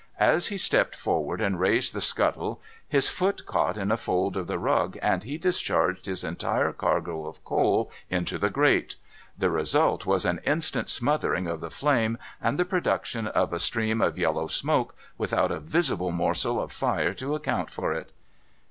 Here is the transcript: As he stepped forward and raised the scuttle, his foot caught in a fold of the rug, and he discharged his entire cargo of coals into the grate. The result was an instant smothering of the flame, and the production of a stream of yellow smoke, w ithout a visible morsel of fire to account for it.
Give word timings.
As 0.19 0.47
he 0.47 0.57
stepped 0.57 0.95
forward 0.95 1.41
and 1.41 1.59
raised 1.59 1.93
the 1.93 2.01
scuttle, 2.01 2.59
his 2.87 3.07
foot 3.07 3.45
caught 3.45 3.77
in 3.77 3.91
a 3.91 3.97
fold 3.97 4.35
of 4.35 4.47
the 4.47 4.57
rug, 4.57 4.97
and 4.99 5.23
he 5.23 5.37
discharged 5.37 6.07
his 6.07 6.23
entire 6.23 6.71
cargo 6.73 7.27
of 7.27 7.43
coals 7.45 7.91
into 8.09 8.39
the 8.39 8.49
grate. 8.49 8.95
The 9.37 9.51
result 9.51 10.07
was 10.07 10.25
an 10.25 10.41
instant 10.43 10.89
smothering 10.89 11.45
of 11.45 11.59
the 11.61 11.69
flame, 11.69 12.17
and 12.41 12.57
the 12.57 12.65
production 12.65 13.27
of 13.27 13.53
a 13.53 13.59
stream 13.59 14.01
of 14.01 14.17
yellow 14.17 14.47
smoke, 14.47 14.95
w 15.19 15.27
ithout 15.29 15.51
a 15.55 15.59
visible 15.59 16.09
morsel 16.11 16.59
of 16.59 16.71
fire 16.71 17.13
to 17.13 17.35
account 17.35 17.69
for 17.69 17.93
it. 17.93 18.11